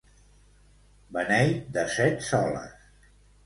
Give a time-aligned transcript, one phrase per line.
[1.19, 2.93] Beneit de set soles.